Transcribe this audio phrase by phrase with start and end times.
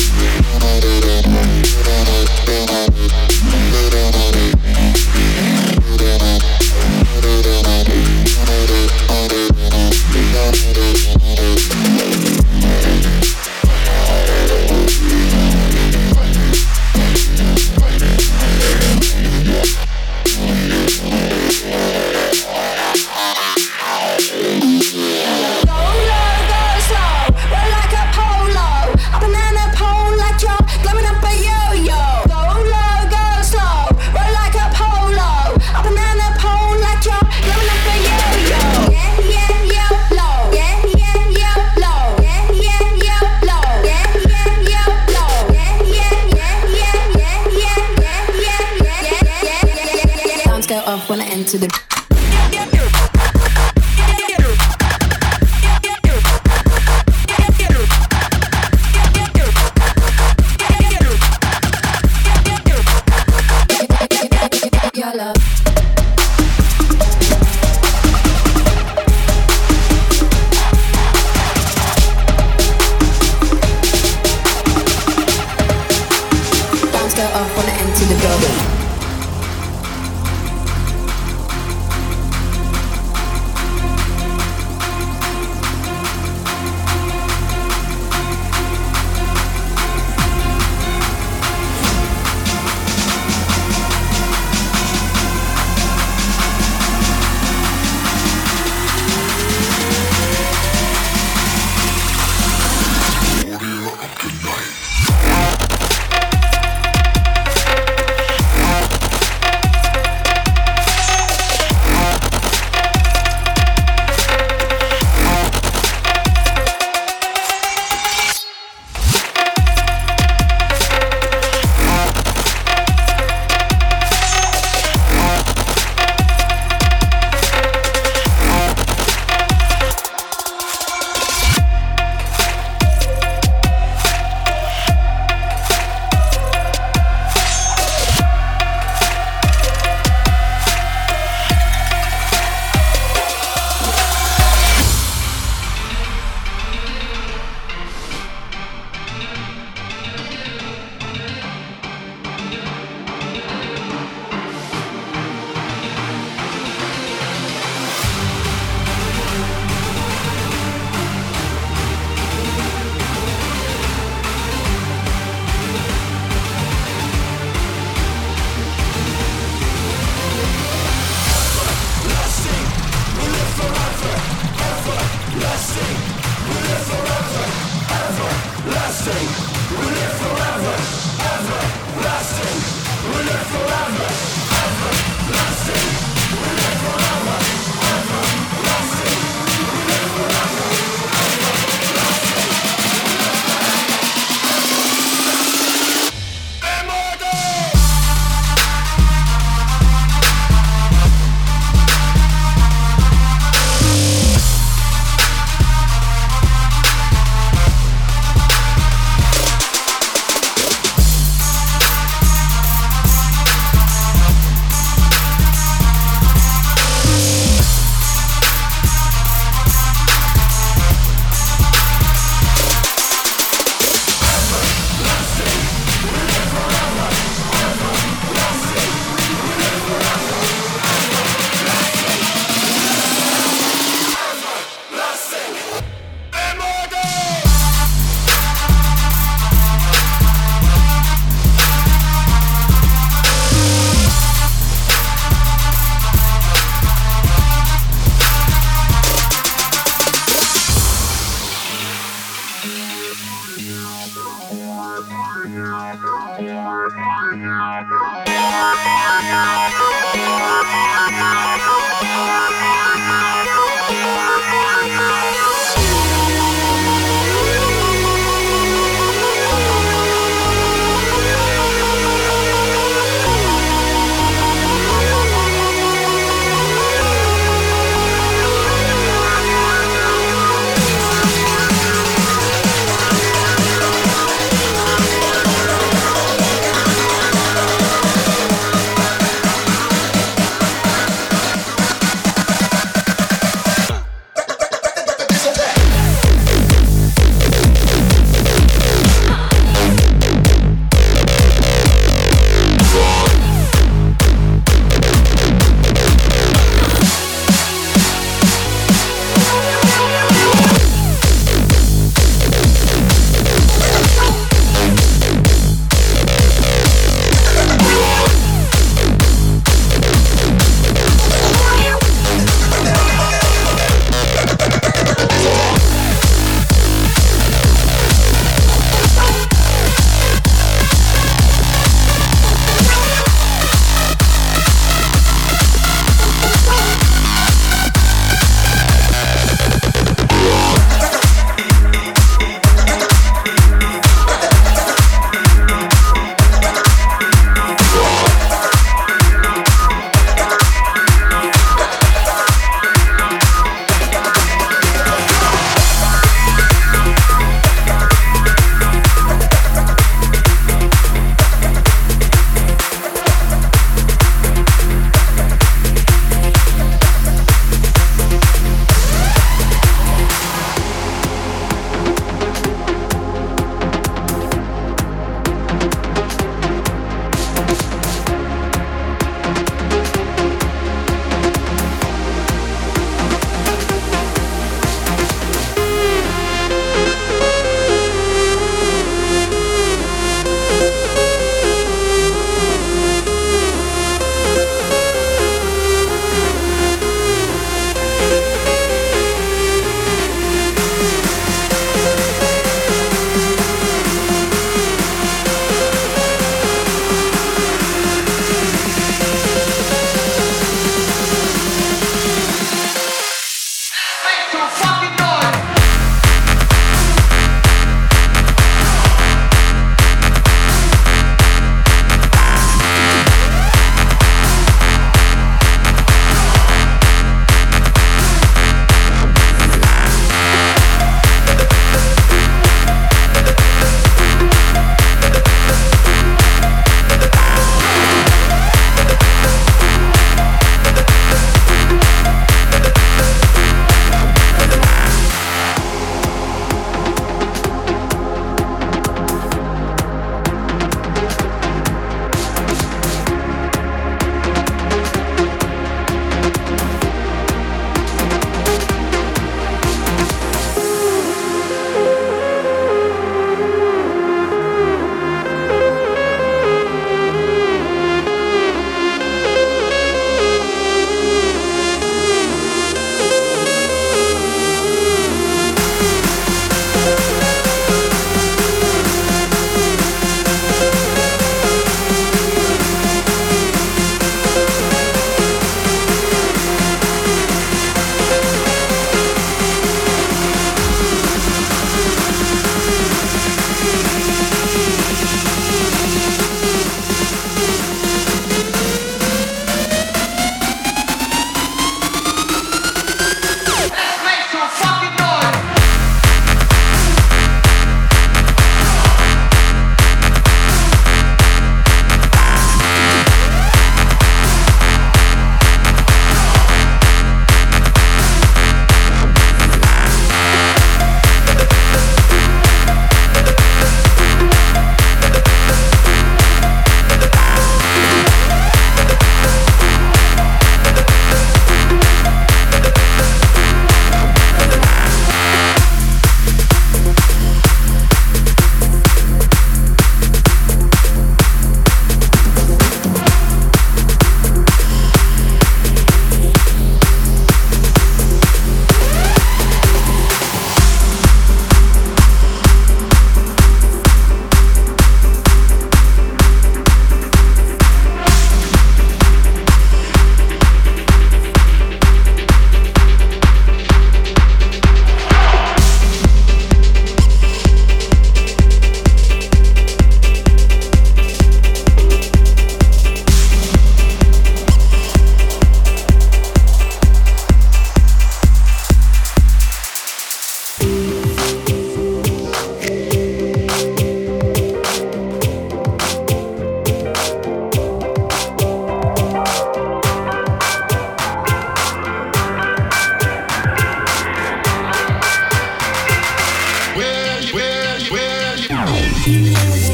[51.46, 51.85] Enter the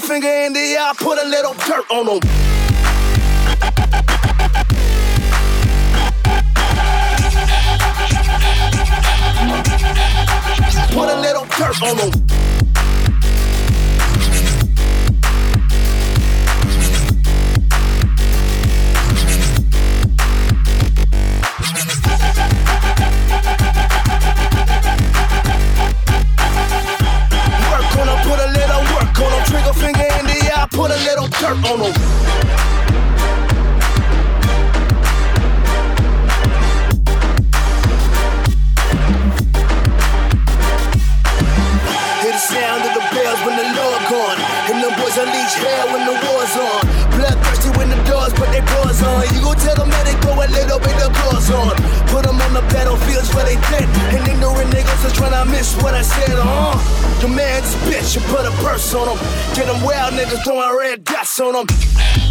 [0.00, 2.20] finger in the air, I put a little dirt on them.
[10.92, 12.65] Put a little dirt on them.
[31.46, 31.92] shirt on them.
[42.22, 44.38] Hear the sound of the bells when the Lord gone,
[44.70, 46.82] and the boys unleash hell when the war's on.
[47.14, 49.22] Bloodthirsty when the dogs put their paws on.
[49.34, 51.76] You gon' tell them that they go a little bit of claws on.
[52.10, 55.76] Put them on the battlefields where they dead, and ignorant niggas are trying to miss
[55.76, 56.74] what I said, huh?
[57.20, 59.18] Your man's bitch, you put a purse on him.
[59.54, 60.95] Get them wild niggas throwing red
[61.36, 62.25] soon I'm.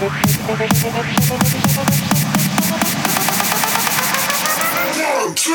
[0.00, 0.08] One,
[5.34, 5.52] two,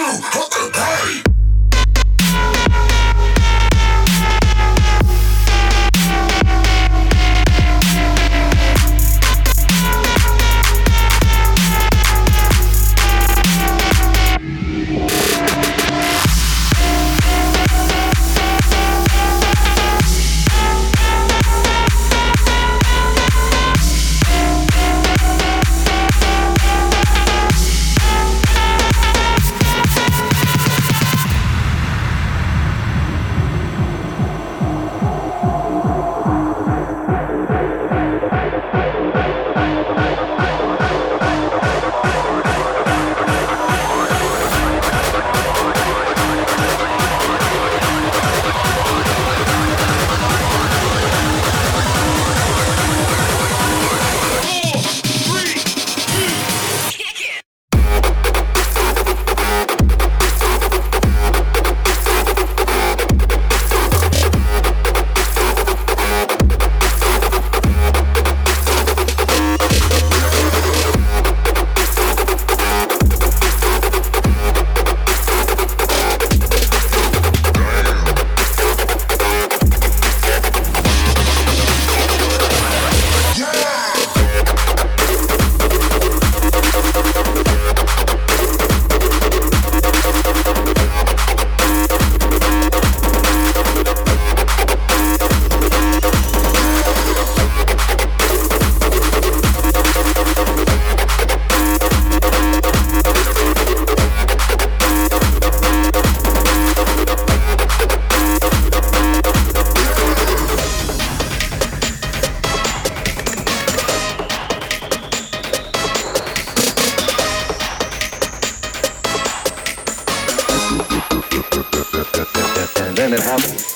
[123.35, 123.74] out.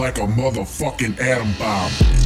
[0.00, 2.19] Like a motherfucking atom bomb.